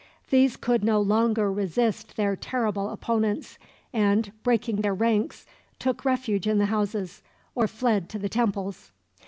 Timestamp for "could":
0.57-0.83